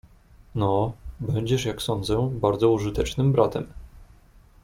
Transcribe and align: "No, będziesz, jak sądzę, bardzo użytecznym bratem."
"No, 0.55 0.93
będziesz, 1.19 1.65
jak 1.65 1.81
sądzę, 1.81 2.29
bardzo 2.41 2.71
użytecznym 2.71 3.31
bratem." 3.31 3.67